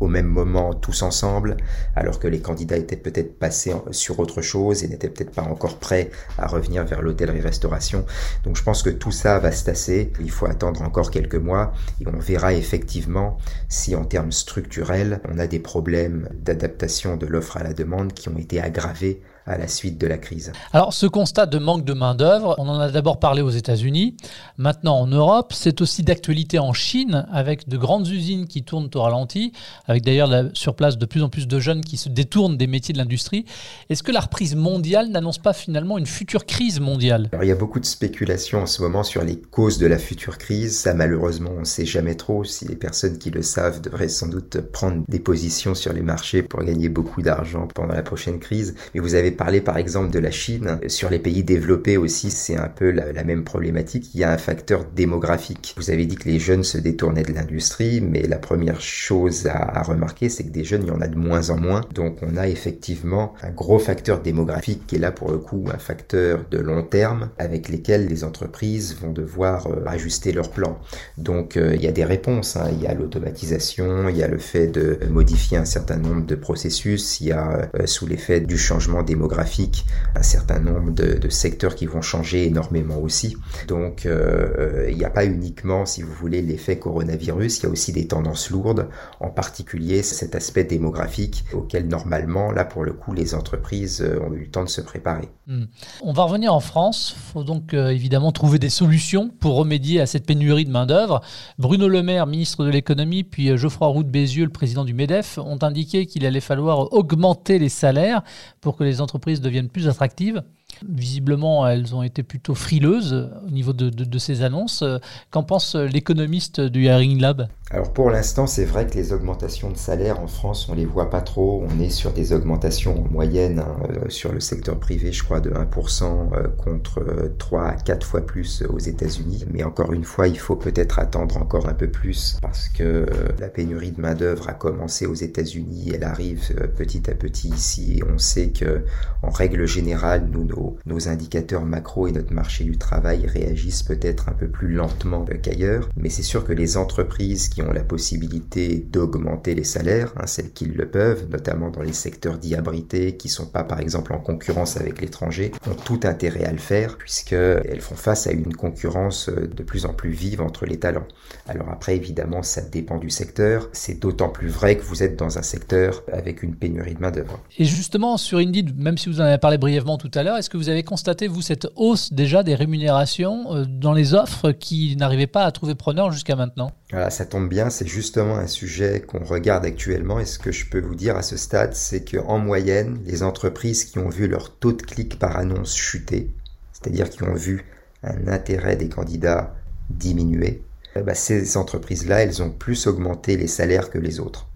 au 0.00 0.08
même 0.08 0.26
moment 0.26 0.74
tous 0.74 1.02
ensemble, 1.02 1.56
alors 1.94 2.18
que 2.18 2.26
les 2.26 2.40
candidats 2.40 2.76
étaient 2.76 2.96
peut-être 2.96 3.38
passés 3.38 3.74
sur 3.90 4.18
autre 4.18 4.42
chose 4.42 4.82
et 4.82 4.88
n'étaient 4.88 5.08
peut-être 5.08 5.32
pas 5.32 5.42
encore 5.42 5.78
prêts 5.78 6.10
à 6.38 6.46
revenir 6.46 6.84
vers 6.84 7.02
l'hôtellerie-restauration. 7.02 8.04
Donc 8.44 8.56
je 8.56 8.62
pense 8.62 8.82
que 8.82 8.90
tout 8.90 9.12
ça 9.12 9.38
va 9.38 9.52
se 9.52 9.64
tasser. 9.64 10.12
Il 10.20 10.30
faut 10.30 10.46
attendre 10.46 10.82
encore 10.82 11.10
quelques 11.10 11.36
mois 11.36 11.72
et 12.00 12.08
on 12.08 12.18
verra 12.18 12.54
effectivement 12.54 13.38
si 13.68 13.94
en 13.94 14.04
termes 14.04 14.32
structurels, 14.32 15.20
on 15.30 15.38
a 15.38 15.46
des 15.46 15.60
problèmes 15.60 16.28
d'adaptation 16.34 17.16
de 17.16 17.26
l'offre 17.26 17.56
à 17.56 17.62
la 17.62 17.74
demande 17.74 18.12
qui 18.12 18.28
ont 18.28 18.38
été 18.38 18.60
aggravés 18.60 19.20
à 19.50 19.58
la 19.58 19.68
suite 19.68 19.98
de 19.98 20.06
la 20.06 20.16
crise. 20.16 20.52
Alors 20.72 20.92
ce 20.92 21.06
constat 21.06 21.46
de 21.46 21.58
manque 21.58 21.84
de 21.84 21.92
main-d'œuvre, 21.92 22.54
on 22.58 22.68
en 22.68 22.78
a 22.78 22.90
d'abord 22.90 23.18
parlé 23.18 23.42
aux 23.42 23.50
États-Unis, 23.50 24.16
maintenant 24.56 24.98
en 24.98 25.06
Europe, 25.06 25.52
c'est 25.52 25.80
aussi 25.80 26.02
d'actualité 26.02 26.58
en 26.58 26.72
Chine 26.72 27.26
avec 27.32 27.68
de 27.68 27.76
grandes 27.76 28.06
usines 28.08 28.46
qui 28.46 28.62
tournent 28.62 28.88
au 28.94 29.02
ralenti, 29.02 29.52
avec 29.86 30.04
d'ailleurs 30.04 30.30
sur 30.54 30.74
place 30.74 30.98
de 30.98 31.06
plus 31.06 31.22
en 31.22 31.28
plus 31.28 31.48
de 31.48 31.58
jeunes 31.58 31.80
qui 31.82 31.96
se 31.96 32.08
détournent 32.08 32.56
des 32.56 32.66
métiers 32.66 32.92
de 32.92 32.98
l'industrie. 32.98 33.44
Est-ce 33.88 34.02
que 34.02 34.12
la 34.12 34.20
reprise 34.20 34.54
mondiale 34.54 35.08
n'annonce 35.08 35.38
pas 35.38 35.52
finalement 35.52 35.98
une 35.98 36.06
future 36.06 36.46
crise 36.46 36.78
mondiale? 36.78 37.28
Alors 37.32 37.44
il 37.44 37.48
y 37.48 37.52
a 37.52 37.56
beaucoup 37.56 37.80
de 37.80 37.86
spéculations 37.86 38.62
en 38.62 38.66
ce 38.66 38.82
moment 38.82 39.02
sur 39.02 39.24
les 39.24 39.36
causes 39.36 39.78
de 39.78 39.86
la 39.86 39.98
future 39.98 40.38
crise. 40.38 40.78
Ça 40.78 40.94
malheureusement 40.94 41.50
on 41.56 41.60
ne 41.60 41.64
sait 41.64 41.86
jamais 41.86 42.14
trop. 42.14 42.44
Si 42.44 42.68
les 42.68 42.76
personnes 42.76 43.18
qui 43.18 43.30
le 43.30 43.42
savent 43.42 43.80
devraient 43.80 44.08
sans 44.08 44.28
doute 44.28 44.60
prendre 44.60 45.02
des 45.08 45.18
positions 45.18 45.74
sur 45.74 45.92
les 45.92 46.02
marchés 46.02 46.42
pour 46.42 46.62
gagner 46.62 46.88
beaucoup 46.88 47.22
d'argent 47.22 47.66
pendant 47.74 47.94
la 47.94 48.02
prochaine 48.02 48.38
crise. 48.38 48.74
Mais 48.94 49.00
vous 49.00 49.14
avez 49.14 49.30
parler 49.40 49.62
par 49.62 49.78
exemple 49.78 50.10
de 50.10 50.18
la 50.18 50.30
Chine. 50.30 50.78
Sur 50.88 51.08
les 51.08 51.18
pays 51.18 51.42
développés 51.42 51.96
aussi, 51.96 52.30
c'est 52.30 52.58
un 52.58 52.68
peu 52.68 52.90
la, 52.90 53.24
même 53.24 53.42
problématique. 53.42 54.10
Il 54.12 54.20
y 54.20 54.24
a 54.24 54.30
un 54.30 54.36
facteur 54.36 54.84
démographique. 54.94 55.74
Vous 55.78 55.90
avez 55.90 56.04
dit 56.04 56.16
que 56.16 56.28
les 56.28 56.38
jeunes 56.38 56.62
se 56.62 56.76
détournaient 56.76 57.22
de 57.22 57.32
l'industrie, 57.32 58.02
mais 58.02 58.20
la 58.26 58.36
première 58.36 58.82
chose 58.82 59.46
à, 59.46 59.82
remarquer, 59.82 60.28
c'est 60.28 60.44
que 60.44 60.50
des 60.50 60.62
jeunes, 60.62 60.82
il 60.82 60.88
y 60.88 60.90
en 60.90 61.00
a 61.00 61.08
de 61.08 61.16
moins 61.16 61.48
en 61.48 61.56
moins. 61.56 61.80
Donc 61.94 62.18
on 62.20 62.36
a 62.36 62.48
effectivement 62.48 63.32
un 63.42 63.50
gros 63.50 63.78
facteur 63.78 64.20
démographique 64.20 64.86
qui 64.86 64.96
est 64.96 64.98
là 64.98 65.10
pour 65.10 65.30
le 65.30 65.38
coup 65.38 65.64
un 65.72 65.78
facteur 65.78 66.44
de 66.50 66.58
long 66.58 66.82
terme 66.82 67.30
avec 67.38 67.70
lesquels 67.70 68.08
les 68.08 68.24
entreprises 68.24 68.94
vont 69.00 69.10
devoir 69.10 69.68
euh, 69.68 69.86
ajuster 69.86 70.32
leurs 70.32 70.50
plans. 70.50 70.78
Donc 71.16 71.56
euh, 71.56 71.74
il 71.74 71.82
y 71.82 71.88
a 71.88 71.92
des 71.92 72.04
réponses. 72.04 72.56
Hein. 72.56 72.68
Il 72.72 72.82
y 72.82 72.86
a 72.86 72.92
l'automatisation, 72.92 74.10
il 74.10 74.18
y 74.18 74.22
a 74.22 74.28
le 74.28 74.38
fait 74.38 74.66
de 74.66 74.98
modifier 75.08 75.56
un 75.56 75.64
certain 75.64 75.96
nombre 75.96 76.26
de 76.26 76.34
processus, 76.34 77.22
il 77.22 77.28
y 77.28 77.32
a 77.32 77.70
euh, 77.74 77.86
sous 77.86 78.06
l'effet 78.06 78.40
du 78.40 78.58
changement 78.58 79.02
démographique 79.02 79.29
démographique, 79.30 79.86
un 80.16 80.22
certain 80.22 80.58
nombre 80.58 80.90
de, 80.92 81.28
secteurs 81.28 81.76
qui 81.76 81.86
vont 81.86 82.02
changer 82.02 82.46
énormément 82.46 82.98
aussi. 82.98 83.36
Donc 83.68 84.04
euh, 84.04 84.88
il 84.90 84.96
n'y 84.96 85.04
a 85.04 85.10
pas 85.10 85.24
uniquement, 85.24 85.86
si 85.86 86.02
vous 86.02 86.12
voulez, 86.12 86.42
l'effet 86.42 86.78
coronavirus, 86.78 87.58
il 87.58 87.62
y 87.62 87.66
a 87.66 87.68
aussi 87.68 87.92
des 87.92 88.08
tendances 88.08 88.50
lourdes, 88.50 88.88
en 89.20 89.30
particulier 89.30 90.02
cet 90.02 90.34
aspect 90.34 90.64
démographique 90.64 91.44
auquel 91.52 91.86
normalement, 91.86 92.50
là 92.50 92.64
pour 92.64 92.84
le 92.84 92.92
coup, 92.92 93.12
les 93.12 93.34
entreprises 93.34 94.04
ont 94.20 94.32
eu 94.34 94.40
le 94.40 94.50
temps 94.50 94.64
de 94.64 94.68
se 94.68 94.80
préparer. 94.80 95.28
Hmm. 95.46 95.64
On 96.02 96.12
va 96.12 96.24
revenir 96.24 96.52
en 96.52 96.60
France. 96.60 97.14
Il 97.16 97.32
faut 97.32 97.44
donc 97.44 97.74
évidemment 97.74 98.32
trouver 98.32 98.58
des 98.58 98.70
solutions 98.70 99.30
pour 99.38 99.54
remédier 99.54 100.00
à 100.00 100.06
cette 100.06 100.26
pénurie 100.26 100.64
de 100.64 100.70
main-d'œuvre. 100.70 101.20
Bruno 101.58 101.88
Le 101.88 102.02
Maire, 102.02 102.26
ministre 102.26 102.64
de 102.64 102.70
l'économie, 102.70 103.22
puis 103.22 103.56
Geoffroy 103.56 103.86
Roux 103.88 104.02
de 104.02 104.08
Bézieux, 104.08 104.44
le 104.44 104.50
président 104.50 104.84
du 104.84 104.94
MEDEF, 104.94 105.38
ont 105.38 105.58
indiqué 105.62 106.06
qu'il 106.06 106.26
allait 106.26 106.40
falloir 106.40 106.92
augmenter 106.92 107.58
les 107.58 107.68
salaires 107.68 108.22
pour 108.60 108.76
que 108.76 108.84
les 108.84 109.00
entreprises 109.00 109.09
deviennent 109.18 109.68
plus 109.68 109.88
attractives. 109.88 110.42
Visiblement, 110.88 111.66
elles 111.66 111.94
ont 111.94 112.02
été 112.02 112.22
plutôt 112.22 112.54
frileuses 112.54 113.30
au 113.46 113.50
niveau 113.50 113.72
de, 113.72 114.18
ces 114.18 114.42
annonces. 114.42 114.84
Qu'en 115.30 115.42
pense 115.42 115.74
l'économiste 115.74 116.60
du 116.60 116.84
Hiring 116.84 117.20
Lab? 117.20 117.48
Alors 117.72 117.92
pour 117.92 118.10
l'instant, 118.10 118.48
c'est 118.48 118.64
vrai 118.64 118.84
que 118.88 118.94
les 118.94 119.12
augmentations 119.12 119.70
de 119.70 119.76
salaire 119.76 120.18
en 120.18 120.26
France, 120.26 120.68
on 120.68 120.74
les 120.74 120.84
voit 120.84 121.08
pas 121.08 121.20
trop. 121.20 121.64
On 121.70 121.80
est 121.80 121.88
sur 121.88 122.12
des 122.12 122.32
augmentations 122.32 122.98
en 122.98 123.08
moyenne 123.08 123.60
hein, 123.60 123.76
euh, 123.88 124.08
sur 124.08 124.32
le 124.32 124.40
secteur 124.40 124.80
privé, 124.80 125.12
je 125.12 125.22
crois, 125.22 125.38
de 125.38 125.50
1% 125.50 126.32
euh, 126.32 126.48
contre 126.48 127.00
3 127.38 127.60
euh, 127.60 127.66
à 127.68 127.74
4 127.74 128.04
fois 128.04 128.22
plus 128.22 128.64
aux 128.68 128.80
États-Unis. 128.80 129.44
Mais 129.52 129.62
encore 129.62 129.92
une 129.92 130.02
fois, 130.02 130.26
il 130.26 130.36
faut 130.36 130.56
peut-être 130.56 130.98
attendre 130.98 131.36
encore 131.36 131.68
un 131.68 131.74
peu 131.74 131.88
plus 131.88 132.38
parce 132.42 132.68
que 132.68 133.06
la 133.38 133.48
pénurie 133.48 133.92
de 133.92 134.00
main-d'œuvre 134.00 134.48
a 134.48 134.54
commencé 134.54 135.06
aux 135.06 135.14
États-Unis, 135.14 135.92
elle 135.94 136.02
arrive 136.02 136.52
petit 136.76 137.08
à 137.08 137.14
petit 137.14 137.50
ici 137.50 138.02
on 138.12 138.18
sait 138.18 138.50
que 138.50 138.84
en 139.22 139.30
règle 139.30 139.66
générale, 139.66 140.28
nous 140.32 140.44
nos, 140.44 140.76
nos 140.86 141.08
indicateurs 141.08 141.64
macro 141.64 142.08
et 142.08 142.12
notre 142.12 142.32
marché 142.32 142.64
du 142.64 142.78
travail 142.78 143.26
réagissent 143.26 143.82
peut-être 143.82 144.28
un 144.28 144.32
peu 144.32 144.48
plus 144.48 144.72
lentement 144.72 145.24
qu'ailleurs, 145.42 145.88
mais 145.96 146.08
c'est 146.08 146.22
sûr 146.22 146.44
que 146.44 146.52
les 146.52 146.76
entreprises 146.76 147.48
qui 147.48 147.59
ont 147.60 147.72
la 147.72 147.84
possibilité 147.84 148.86
d'augmenter 148.90 149.54
les 149.54 149.64
salaires, 149.64 150.12
hein, 150.16 150.26
celles 150.26 150.52
qui 150.52 150.66
le 150.66 150.88
peuvent, 150.88 151.26
notamment 151.30 151.70
dans 151.70 151.82
les 151.82 151.92
secteurs 151.92 152.38
dits 152.38 152.54
abrités, 152.54 153.16
qui 153.16 153.28
sont 153.28 153.46
pas 153.46 153.64
par 153.64 153.80
exemple 153.80 154.12
en 154.12 154.18
concurrence 154.18 154.76
avec 154.76 155.00
l'étranger, 155.00 155.52
ont 155.68 155.74
tout 155.74 156.00
intérêt 156.04 156.44
à 156.44 156.52
le 156.52 156.58
faire, 156.58 156.96
puisqu'elles 156.98 157.80
font 157.80 157.94
face 157.94 158.26
à 158.26 158.32
une 158.32 158.54
concurrence 158.54 159.28
euh, 159.28 159.46
de 159.46 159.62
plus 159.62 159.86
en 159.86 159.94
plus 159.94 160.10
vive 160.10 160.40
entre 160.40 160.66
les 160.66 160.78
talents. 160.78 161.06
Alors 161.46 161.68
après, 161.70 161.96
évidemment, 161.96 162.42
ça 162.42 162.60
dépend 162.60 162.98
du 162.98 163.10
secteur. 163.10 163.68
C'est 163.72 164.00
d'autant 164.00 164.28
plus 164.28 164.48
vrai 164.48 164.76
que 164.76 164.82
vous 164.82 165.02
êtes 165.02 165.16
dans 165.16 165.38
un 165.38 165.42
secteur 165.42 166.02
avec 166.12 166.42
une 166.42 166.54
pénurie 166.54 166.94
de 166.94 167.00
main-d'œuvre. 167.00 167.40
Et 167.58 167.64
justement, 167.64 168.16
sur 168.16 168.38
Indeed, 168.38 168.78
même 168.78 168.98
si 168.98 169.08
vous 169.08 169.20
en 169.20 169.24
avez 169.24 169.38
parlé 169.38 169.58
brièvement 169.58 169.98
tout 169.98 170.10
à 170.14 170.22
l'heure, 170.22 170.36
est-ce 170.36 170.50
que 170.50 170.56
vous 170.56 170.68
avez 170.68 170.82
constaté, 170.82 171.28
vous, 171.28 171.42
cette 171.42 171.68
hausse 171.76 172.12
déjà 172.12 172.42
des 172.42 172.54
rémunérations 172.54 173.54
euh, 173.54 173.64
dans 173.66 173.92
les 173.92 174.14
offres 174.14 174.52
qui 174.52 174.96
n'arrivaient 174.96 175.26
pas 175.26 175.44
à 175.44 175.52
trouver 175.52 175.74
preneur 175.74 176.12
jusqu'à 176.12 176.36
maintenant? 176.36 176.72
Voilà, 176.90 177.10
ça 177.10 177.24
tombe 177.24 177.48
bien, 177.48 177.70
c'est 177.70 177.86
justement 177.86 178.36
un 178.36 178.48
sujet 178.48 179.00
qu'on 179.00 179.24
regarde 179.24 179.64
actuellement 179.64 180.18
et 180.18 180.24
ce 180.24 180.40
que 180.40 180.50
je 180.50 180.66
peux 180.66 180.80
vous 180.80 180.96
dire 180.96 181.16
à 181.16 181.22
ce 181.22 181.36
stade, 181.36 181.74
c'est 181.74 182.04
qu'en 182.04 182.38
moyenne, 182.38 183.00
les 183.04 183.22
entreprises 183.22 183.84
qui 183.84 183.98
ont 184.00 184.08
vu 184.08 184.26
leur 184.26 184.56
taux 184.56 184.72
de 184.72 184.82
clic 184.82 185.16
par 185.16 185.36
annonce 185.36 185.76
chuter, 185.76 186.34
c'est-à-dire 186.72 187.08
qui 187.08 187.22
ont 187.22 187.34
vu 187.34 187.64
un 188.02 188.26
intérêt 188.26 188.74
des 188.74 188.88
candidats 188.88 189.54
diminuer, 189.88 190.62
eh 190.96 191.02
ben, 191.02 191.14
ces 191.14 191.56
entreprises-là, 191.56 192.22
elles 192.22 192.42
ont 192.42 192.50
plus 192.50 192.88
augmenté 192.88 193.36
les 193.36 193.46
salaires 193.46 193.90
que 193.90 193.98
les 193.98 194.18
autres. 194.18 194.49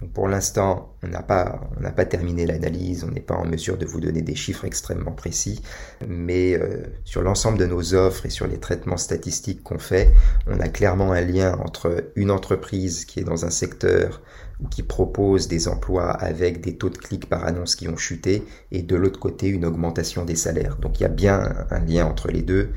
Donc 0.00 0.12
pour 0.12 0.28
l'instant, 0.28 0.94
on 1.02 1.08
n'a 1.08 1.22
pas, 1.22 1.60
pas 1.96 2.04
terminé 2.04 2.46
l'analyse, 2.46 3.04
on 3.04 3.10
n'est 3.10 3.20
pas 3.20 3.34
en 3.34 3.44
mesure 3.44 3.76
de 3.76 3.84
vous 3.84 4.00
donner 4.00 4.22
des 4.22 4.36
chiffres 4.36 4.64
extrêmement 4.64 5.10
précis, 5.10 5.60
mais 6.06 6.54
euh, 6.54 6.84
sur 7.04 7.22
l'ensemble 7.22 7.58
de 7.58 7.66
nos 7.66 7.94
offres 7.94 8.26
et 8.26 8.30
sur 8.30 8.46
les 8.46 8.58
traitements 8.58 8.96
statistiques 8.96 9.62
qu'on 9.64 9.78
fait, 9.78 10.12
on 10.46 10.60
a 10.60 10.68
clairement 10.68 11.12
un 11.12 11.22
lien 11.22 11.58
entre 11.64 12.12
une 12.14 12.30
entreprise 12.30 13.04
qui 13.06 13.18
est 13.18 13.24
dans 13.24 13.44
un 13.44 13.50
secteur 13.50 14.22
ou 14.60 14.68
qui 14.68 14.82
propose 14.82 15.48
des 15.48 15.68
emplois 15.68 16.10
avec 16.10 16.60
des 16.60 16.76
taux 16.76 16.90
de 16.90 16.98
clics 16.98 17.28
par 17.28 17.44
annonce 17.44 17.76
qui 17.76 17.88
ont 17.88 17.96
chuté 17.96 18.44
et 18.72 18.82
de 18.82 18.96
l'autre 18.96 19.20
côté 19.20 19.48
une 19.48 19.64
augmentation 19.64 20.24
des 20.24 20.36
salaires. 20.36 20.76
Donc 20.76 20.98
il 20.98 21.04
y 21.04 21.06
a 21.06 21.10
bien 21.10 21.66
un 21.70 21.78
lien 21.80 22.06
entre 22.06 22.28
les 22.28 22.42
deux 22.42 22.70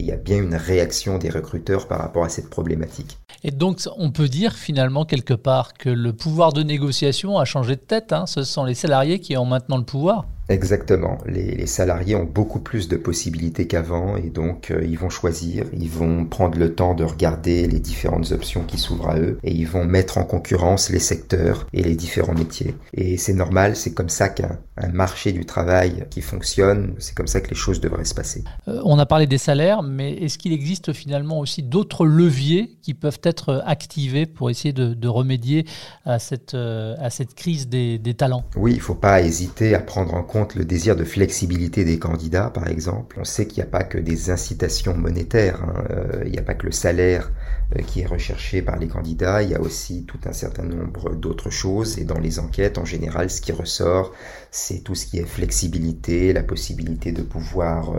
il 0.00 0.06
y 0.06 0.12
a 0.12 0.16
bien 0.16 0.38
une 0.38 0.54
réaction 0.54 1.18
des 1.18 1.30
recruteurs 1.30 1.86
par 1.86 2.00
rapport 2.00 2.24
à 2.24 2.28
cette 2.28 2.50
problématique. 2.50 3.18
Et 3.44 3.50
donc, 3.50 3.80
on 3.96 4.10
peut 4.10 4.28
dire 4.28 4.54
finalement 4.54 5.04
quelque 5.04 5.34
part 5.34 5.74
que 5.74 5.88
le 5.88 6.12
pouvoir 6.12 6.52
de 6.52 6.62
négociation 6.62 7.38
a 7.38 7.44
changé 7.44 7.76
de 7.76 7.80
tête. 7.80 8.12
Hein. 8.12 8.26
Ce 8.26 8.42
sont 8.42 8.64
les 8.64 8.74
salariés 8.74 9.18
qui 9.20 9.36
ont 9.36 9.46
maintenant 9.46 9.78
le 9.78 9.84
pouvoir. 9.84 10.26
Exactement. 10.50 11.18
Les, 11.26 11.66
salariés 11.66 12.16
ont 12.16 12.24
beaucoup 12.24 12.58
plus 12.58 12.88
de 12.88 12.96
possibilités 12.96 13.68
qu'avant 13.68 14.16
et 14.16 14.30
donc 14.30 14.72
euh, 14.72 14.84
ils 14.84 14.98
vont 14.98 15.08
choisir, 15.08 15.64
ils 15.72 15.88
vont 15.88 16.24
prendre 16.24 16.58
le 16.58 16.74
temps 16.74 16.94
de 16.94 17.04
regarder 17.04 17.68
les 17.68 17.78
différentes 17.78 18.32
options 18.32 18.64
qui 18.64 18.76
s'ouvrent 18.76 19.10
à 19.10 19.18
eux 19.18 19.38
et 19.44 19.52
ils 19.52 19.68
vont 19.68 19.84
mettre 19.84 20.18
en 20.18 20.24
concurrence 20.24 20.90
les 20.90 20.98
secteurs 20.98 21.68
et 21.72 21.84
les 21.84 21.94
différents 21.94 22.34
métiers. 22.34 22.74
Et 22.92 23.16
c'est 23.16 23.34
normal, 23.34 23.76
c'est 23.76 23.94
comme 23.94 24.08
ça 24.08 24.28
qu'un 24.28 24.58
marché 24.92 25.30
du 25.30 25.44
travail 25.44 26.06
qui 26.10 26.22
fonctionne, 26.22 26.94
c'est 26.98 27.14
comme 27.14 27.28
ça 27.28 27.40
que 27.40 27.50
les 27.50 27.54
choses 27.56 27.80
devraient 27.80 28.04
se 28.04 28.14
passer. 28.14 28.42
Euh, 28.66 28.80
on 28.84 28.98
a 28.98 29.06
parlé 29.06 29.28
des 29.28 29.38
salaires, 29.38 29.84
mais 29.84 30.14
est-ce 30.14 30.36
qu'il 30.36 30.52
existe 30.52 30.92
finalement 30.92 31.38
aussi 31.38 31.62
d'autres 31.62 32.04
leviers 32.04 32.76
qui 32.82 32.94
peuvent 32.94 33.20
être 33.22 33.62
activés 33.64 34.26
pour 34.26 34.50
essayer 34.50 34.72
de, 34.72 35.08
remédier 35.08 35.66
à 36.04 36.18
cette, 36.18 36.54
euh, 36.54 36.96
à 36.98 37.10
cette 37.10 37.34
crise 37.34 37.68
des, 37.68 37.98
des 37.98 38.14
talents? 38.14 38.44
Oui, 38.56 38.72
il 38.72 38.78
ne 38.78 38.82
faut 38.82 38.94
pas 38.94 39.22
hésiter 39.22 39.74
à 39.74 39.80
prendre 39.80 40.14
en 40.14 40.22
compte 40.22 40.39
le 40.54 40.64
désir 40.64 40.96
de 40.96 41.04
flexibilité 41.04 41.84
des 41.84 41.98
candidats, 41.98 42.50
par 42.50 42.68
exemple. 42.68 43.16
On 43.20 43.24
sait 43.24 43.46
qu'il 43.46 43.62
n'y 43.62 43.68
a 43.68 43.70
pas 43.70 43.84
que 43.84 43.98
des 43.98 44.30
incitations 44.30 44.96
monétaires, 44.96 45.62
hein. 45.62 45.84
euh, 45.90 46.22
il 46.24 46.32
n'y 46.32 46.38
a 46.38 46.42
pas 46.42 46.54
que 46.54 46.66
le 46.66 46.72
salaire 46.72 47.30
euh, 47.76 47.82
qui 47.82 48.00
est 48.00 48.06
recherché 48.06 48.62
par 48.62 48.78
les 48.78 48.88
candidats, 48.88 49.42
il 49.42 49.50
y 49.50 49.54
a 49.54 49.60
aussi 49.60 50.04
tout 50.04 50.20
un 50.24 50.32
certain 50.32 50.64
nombre 50.64 51.14
d'autres 51.14 51.50
choses. 51.50 51.98
Et 51.98 52.04
dans 52.04 52.18
les 52.18 52.38
enquêtes, 52.38 52.78
en 52.78 52.84
général, 52.84 53.30
ce 53.30 53.40
qui 53.40 53.52
ressort, 53.52 54.12
c'est 54.50 54.82
tout 54.84 54.94
ce 54.94 55.06
qui 55.06 55.18
est 55.18 55.26
flexibilité, 55.26 56.32
la 56.32 56.42
possibilité 56.42 57.12
de 57.12 57.22
pouvoir... 57.22 57.94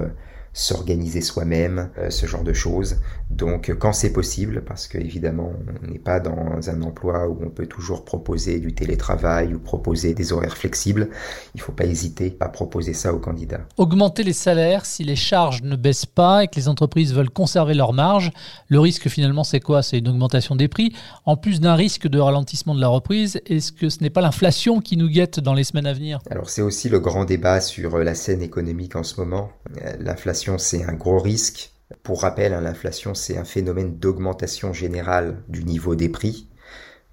Euh, 0.52 0.72
s'organiser 0.72 1.22
soi-même, 1.22 1.90
euh, 1.98 2.10
ce 2.10 2.26
genre 2.26 2.44
de 2.44 2.54
choses. 2.54 2.98
Donc 3.30 3.70
euh, 3.70 3.76
quand 3.76 3.94
c'est 3.94 4.12
possible, 4.12 4.64
parce 4.66 4.88
que 4.88 4.98
évidemment 4.98 5.54
on 5.84 5.92
n'est 5.92 6.00
pas 6.00 6.20
dans 6.20 6.70
un 6.70 6.82
emploi 6.82 7.28
où 7.28 7.40
on 7.42 7.50
peut 7.50 7.68
toujours 7.68 8.04
proposer 8.04 8.60
du 8.60 8.74
télétravail 8.74 9.54
ou 9.54 9.60
proposer 9.60 10.14
des 10.14 10.34
horaires 10.34 10.58
flexibles, 10.58 11.10
il 11.56 11.60
ne 11.60 11.64
faut 11.64 11.72
pas 11.72 11.86
hésiter 11.86 12.36
à 12.40 12.50
proposer 12.50 12.94
ça 12.94 13.14
aux 13.14 13.20
candidats. 13.20 13.62
Augmenter 13.78 14.24
les 14.24 14.34
salaires 14.34 14.86
si 14.86 15.04
les 15.04 15.16
charges 15.16 15.62
ne 15.64 15.76
baissent 15.76 16.06
pas 16.06 16.44
et 16.44 16.48
que 16.48 16.56
les 16.56 16.68
entreprises 16.68 17.14
veulent 17.14 17.30
conserver 17.30 17.74
leurs 17.74 17.94
marges, 17.94 18.32
le 18.68 18.80
risque 18.80 19.08
finalement 19.08 19.46
c'est 19.46 19.62
quoi? 19.62 19.82
C'est 19.82 20.00
une 20.00 20.10
augmentation 20.10 20.56
des 20.56 20.68
prix, 20.68 20.94
en 21.26 21.38
plus 21.38 21.62
d'un 21.62 21.76
risque 21.76 22.08
de 22.08 22.20
ralentissement 22.20 22.76
de 22.76 22.82
la 22.82 22.90
reprise. 22.90 23.40
Est-ce 23.46 23.72
que 23.72 23.90
ce 23.90 24.02
n'est 24.02 24.10
pas 24.10 24.22
l'inflation 24.22 24.82
qui 24.82 24.98
nous 24.98 25.08
guette 25.08 25.40
dans 25.40 25.54
les 25.54 25.64
semaines 25.64 25.88
à 25.88 25.94
venir? 25.94 26.20
Alors 26.30 26.50
c'est 26.50 26.62
aussi 26.62 26.90
le 26.90 27.00
grand 27.00 27.26
débat 27.26 27.62
sur 27.62 27.98
la 27.98 28.16
scène 28.16 28.42
économique 28.42 28.96
en 28.96 29.04
ce 29.04 29.20
moment. 29.20 29.52
L'inflation 30.00 30.41
c'est 30.58 30.84
un 30.84 30.94
gros 30.94 31.20
risque. 31.20 31.74
Pour 32.04 32.22
rappel, 32.22 32.54
hein, 32.54 32.62
l'inflation, 32.62 33.14
c'est 33.14 33.38
un 33.38 33.44
phénomène 33.44 33.98
d'augmentation 33.98 34.74
générale 34.74 35.44
du 35.50 35.64
niveau 35.64 35.96
des 35.96 36.10
prix. 36.10 36.48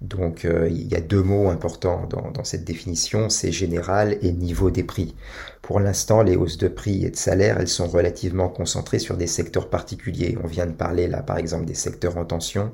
Donc 0.01 0.45
euh, 0.45 0.69
il 0.69 0.87
y 0.87 0.95
a 0.95 1.01
deux 1.01 1.21
mots 1.21 1.49
importants 1.49 2.07
dans, 2.07 2.43
cette 2.45 2.63
définition, 2.63 3.29
c'est 3.29 3.51
général 3.51 4.17
et 4.21 4.31
niveau 4.31 4.71
des 4.71 4.83
prix. 4.83 5.13
Pour 5.61 5.81
l'instant, 5.81 6.23
les 6.23 6.37
hausses 6.37 6.57
de 6.57 6.69
prix 6.69 7.03
et 7.03 7.09
de 7.09 7.17
salaire, 7.17 7.57
elles 7.59 7.67
sont 7.67 7.87
relativement 7.87 8.47
concentrées 8.47 8.99
sur 8.99 9.17
des 9.17 9.27
secteurs 9.27 9.69
particuliers. 9.69 10.37
On 10.41 10.47
vient 10.47 10.67
de 10.67 10.71
parler 10.71 11.07
là 11.07 11.21
par 11.21 11.37
exemple 11.37 11.65
des 11.65 11.73
secteurs 11.73 12.17
en 12.17 12.23
tension 12.23 12.71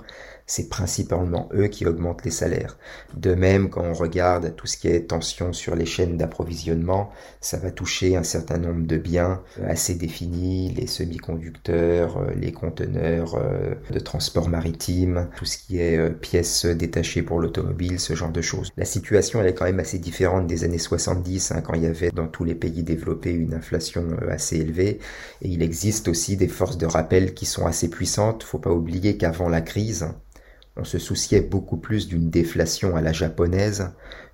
c'est 0.47 0.69
principalement 0.69 1.49
eux 1.53 1.67
qui 1.67 1.85
augmentent 1.85 2.23
les 2.23 2.31
salaires. 2.31 2.77
De 3.15 3.33
même, 3.33 3.69
quand 3.69 3.83
on 3.83 3.93
regarde 3.93 4.55
tout 4.55 4.67
ce 4.67 4.77
qui 4.77 4.87
est 4.87 5.07
tension 5.07 5.53
sur 5.53 5.75
les 5.75 5.85
chaînes 5.85 6.17
d'approvisionnement, 6.17 7.09
ça 7.41 7.57
va 7.57 7.71
toucher 7.71 8.15
un 8.15 8.23
certain 8.23 8.57
nombre 8.57 8.85
de 8.85 8.97
biens 8.97 9.41
assez 9.65 9.95
définis, 9.95 10.73
les 10.73 10.87
semi-conducteurs, 10.87 12.17
euh, 12.17 12.33
les 12.35 12.51
conteneurs 12.51 13.35
euh, 13.35 13.73
de 13.91 13.99
transport 13.99 14.47
maritime, 14.47 15.29
tout 15.35 15.45
ce 15.45 15.57
qui 15.57 15.79
est 15.79 15.97
euh, 15.97 16.09
pièces 16.09 16.65
détachées 16.65 17.23
pour 17.23 17.39
l'automobile, 17.39 17.99
ce 17.99 18.13
genre 18.13 18.31
de 18.31 18.41
choses. 18.41 18.71
La 18.77 18.85
situation, 18.85 19.41
elle 19.41 19.47
est 19.47 19.53
quand 19.55 19.65
même 19.65 19.79
assez 19.79 19.97
différente 19.97 20.45
des 20.45 20.63
années 20.63 20.77
70, 20.77 21.51
hein, 21.51 21.61
quand 21.61 21.73
il 21.73 21.83
y 21.83 21.87
avait 21.87 22.11
dans 22.11 22.27
tous 22.27 22.43
les 22.43 22.55
pays 22.55 22.83
développés 22.83 23.31
une 23.31 23.53
inflation 23.53 24.05
assez 24.29 24.57
élevée, 24.57 24.99
et 25.41 25.47
il 25.47 25.63
existe 25.63 26.07
aussi 26.07 26.37
des 26.37 26.47
forces 26.47 26.77
de 26.77 26.85
rappel 26.85 27.33
qui 27.33 27.45
sont 27.45 27.65
assez 27.65 27.89
puissantes. 27.89 28.43
Faut 28.43 28.59
pas 28.59 28.71
oublier 28.71 29.17
qu'avant 29.17 29.49
la 29.49 29.61
crise, 29.61 30.07
on 30.77 30.83
se 30.83 30.99
souciait 30.99 31.41
beaucoup 31.41 31.77
plus 31.77 32.07
d'une 32.07 32.29
déflation 32.29 32.95
à 32.95 33.01
la 33.01 33.13
japonaise 33.13 33.91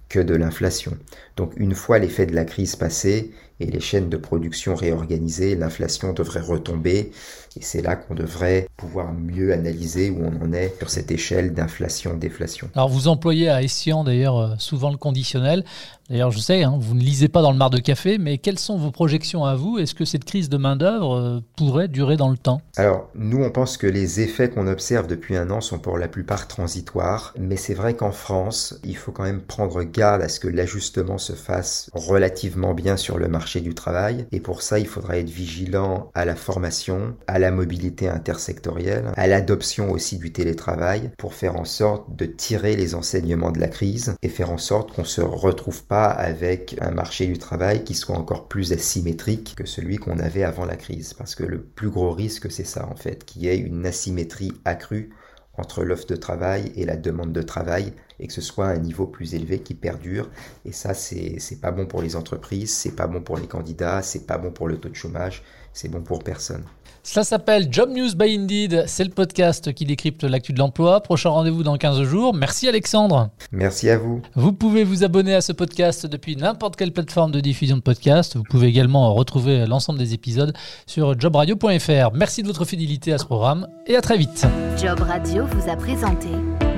que 0.09 0.19
de 0.19 0.35
l'inflation. 0.35 0.97
Donc 1.37 1.53
une 1.57 1.75
fois 1.75 1.99
l'effet 1.99 2.25
de 2.25 2.35
la 2.35 2.45
crise 2.45 2.75
passé 2.75 3.31
et 3.61 3.65
les 3.65 3.79
chaînes 3.79 4.09
de 4.09 4.17
production 4.17 4.75
réorganisées, 4.75 5.55
l'inflation 5.55 6.13
devrait 6.13 6.41
retomber. 6.41 7.11
Et 7.57 7.61
c'est 7.61 7.81
là 7.81 7.95
qu'on 7.95 8.15
devrait 8.15 8.67
pouvoir 8.77 9.13
mieux 9.13 9.51
analyser 9.51 10.09
où 10.09 10.23
on 10.23 10.45
en 10.45 10.53
est 10.53 10.73
sur 10.79 10.89
cette 10.89 11.11
échelle 11.11 11.53
d'inflation-déflation. 11.53 12.69
Alors 12.75 12.89
vous 12.89 13.07
employez 13.07 13.49
à 13.49 13.61
Essian 13.61 14.03
d'ailleurs 14.03 14.37
euh, 14.37 14.55
souvent 14.57 14.89
le 14.89 14.97
conditionnel. 14.97 15.65
D'ailleurs, 16.09 16.31
je 16.31 16.39
sais, 16.39 16.63
hein, 16.63 16.77
vous 16.77 16.93
ne 16.93 16.99
lisez 16.99 17.29
pas 17.29 17.41
dans 17.41 17.51
le 17.53 17.57
mar 17.57 17.69
de 17.69 17.77
café, 17.77 18.17
mais 18.17 18.37
quelles 18.37 18.59
sont 18.59 18.77
vos 18.77 18.91
projections 18.91 19.45
à 19.45 19.55
vous? 19.55 19.79
Est-ce 19.79 19.95
que 19.95 20.03
cette 20.03 20.25
crise 20.25 20.49
de 20.49 20.57
main-d'œuvre 20.57 21.15
euh, 21.15 21.39
pourrait 21.55 21.87
durer 21.87 22.17
dans 22.17 22.29
le 22.29 22.37
temps? 22.37 22.61
Alors, 22.75 23.09
nous, 23.15 23.41
on 23.41 23.49
pense 23.49 23.77
que 23.77 23.87
les 23.87 24.19
effets 24.19 24.49
qu'on 24.49 24.67
observe 24.67 25.07
depuis 25.07 25.37
un 25.37 25.49
an 25.51 25.61
sont 25.61 25.79
pour 25.79 25.97
la 25.97 26.09
plupart 26.09 26.49
transitoires, 26.49 27.33
mais 27.39 27.55
c'est 27.55 27.73
vrai 27.73 27.93
qu'en 27.93 28.11
France, 28.11 28.77
il 28.83 28.97
faut 28.97 29.13
quand 29.13 29.23
même 29.23 29.41
prendre 29.41 29.83
garde 29.83 30.21
à 30.21 30.27
ce 30.27 30.41
que 30.41 30.49
l'ajustement 30.49 31.17
se 31.17 31.33
fasse 31.33 31.89
relativement 31.93 32.73
bien 32.73 32.97
sur 32.97 33.17
le 33.17 33.27
marché 33.27 33.50
du 33.59 33.73
travail, 33.73 34.25
et 34.31 34.39
pour 34.39 34.61
ça, 34.61 34.79
il 34.79 34.87
faudra 34.87 35.17
être 35.17 35.29
vigilant 35.29 36.09
à 36.13 36.23
la 36.23 36.35
formation, 36.35 37.15
à 37.27 37.39
la 37.39 37.51
mobilité 37.51 38.07
intersectorielle, 38.07 39.11
à 39.15 39.27
l'adoption 39.27 39.91
aussi 39.91 40.17
du 40.17 40.31
télétravail, 40.31 41.11
pour 41.17 41.33
faire 41.33 41.57
en 41.57 41.65
sorte 41.65 42.15
de 42.15 42.25
tirer 42.25 42.75
les 42.75 42.95
enseignements 42.95 43.51
de 43.51 43.59
la 43.59 43.67
crise 43.67 44.15
et 44.21 44.29
faire 44.29 44.51
en 44.51 44.57
sorte 44.57 44.93
qu'on 44.93 45.03
se 45.03 45.21
retrouve 45.21 45.83
pas 45.83 46.05
avec 46.05 46.77
un 46.79 46.91
marché 46.91 47.27
du 47.27 47.37
travail 47.37 47.83
qui 47.83 47.95
soit 47.95 48.17
encore 48.17 48.47
plus 48.47 48.71
asymétrique 48.71 49.55
que 49.57 49.65
celui 49.65 49.97
qu'on 49.97 50.19
avait 50.19 50.43
avant 50.43 50.65
la 50.65 50.77
crise. 50.77 51.13
Parce 51.13 51.35
que 51.35 51.43
le 51.43 51.61
plus 51.61 51.89
gros 51.89 52.11
risque, 52.11 52.51
c'est 52.51 52.63
ça 52.63 52.87
en 52.89 52.95
fait, 52.95 53.25
qu'il 53.25 53.41
y 53.43 53.47
ait 53.49 53.57
une 53.57 53.85
asymétrie 53.85 54.53
accrue 54.63 55.11
entre 55.57 55.83
l'offre 55.83 56.07
de 56.07 56.15
travail 56.15 56.71
et 56.75 56.85
la 56.85 56.95
demande 56.95 57.33
de 57.33 57.41
travail 57.41 57.93
et 58.19 58.27
que 58.27 58.33
ce 58.33 58.41
soit 58.41 58.67
un 58.67 58.77
niveau 58.77 59.05
plus 59.05 59.33
élevé 59.35 59.59
qui 59.59 59.73
perdure. 59.73 60.29
Et 60.65 60.71
ça, 60.71 60.93
c'est 60.93 61.61
pas 61.61 61.71
bon 61.71 61.85
pour 61.85 62.01
les 62.01 62.15
entreprises, 62.15 62.73
c'est 62.73 62.95
pas 62.95 63.07
bon 63.07 63.21
pour 63.21 63.37
les 63.37 63.47
candidats, 63.47 64.01
c'est 64.01 64.25
pas 64.27 64.37
bon 64.37 64.51
pour 64.51 64.67
le 64.67 64.77
taux 64.77 64.89
de 64.89 64.95
chômage, 64.95 65.43
c'est 65.73 65.89
bon 65.89 66.01
pour 66.01 66.23
personne. 66.23 66.63
Ça 67.03 67.23
s'appelle 67.23 67.67
Job 67.71 67.89
News 67.89 68.13
by 68.15 68.35
Indeed. 68.35 68.83
C'est 68.85 69.03
le 69.03 69.09
podcast 69.09 69.73
qui 69.73 69.85
décrypte 69.85 70.23
l'actu 70.23 70.53
de 70.53 70.59
l'emploi. 70.59 71.01
Prochain 71.01 71.29
rendez-vous 71.29 71.63
dans 71.63 71.75
15 71.75 72.03
jours. 72.03 72.33
Merci 72.35 72.67
Alexandre. 72.67 73.31
Merci 73.51 73.89
à 73.89 73.97
vous. 73.97 74.21
Vous 74.35 74.53
pouvez 74.53 74.83
vous 74.83 75.03
abonner 75.03 75.33
à 75.33 75.41
ce 75.41 75.51
podcast 75.51 76.05
depuis 76.05 76.35
n'importe 76.35 76.75
quelle 76.75 76.93
plateforme 76.93 77.31
de 77.31 77.39
diffusion 77.39 77.77
de 77.77 77.81
podcast. 77.81 78.37
Vous 78.37 78.43
pouvez 78.43 78.67
également 78.67 79.15
retrouver 79.15 79.65
l'ensemble 79.65 79.97
des 79.97 80.13
épisodes 80.13 80.53
sur 80.85 81.19
jobradio.fr. 81.19 82.11
Merci 82.13 82.43
de 82.43 82.47
votre 82.47 82.65
fidélité 82.65 83.13
à 83.13 83.17
ce 83.17 83.25
programme 83.25 83.67
et 83.87 83.95
à 83.95 84.01
très 84.01 84.17
vite. 84.17 84.45
Job 84.77 84.99
Radio 84.99 85.45
vous 85.47 85.69
a 85.71 85.75
présenté 85.75 86.29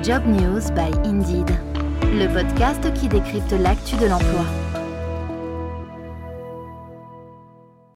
Job 0.02 0.22
News 0.26 0.60
by 0.74 1.06
Indeed, 1.06 1.50
le 2.14 2.32
podcast 2.32 2.80
qui 2.94 3.08
décrypte 3.08 3.52
l'actu 3.52 3.96
de 3.96 4.06
l'emploi. 4.06 4.73